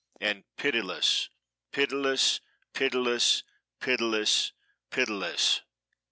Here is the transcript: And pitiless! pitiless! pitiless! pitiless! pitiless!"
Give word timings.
And 0.19 0.43
pitiless! 0.57 1.29
pitiless! 1.71 2.39
pitiless! 2.73 3.43
pitiless! 3.79 4.51
pitiless!" 4.89 5.61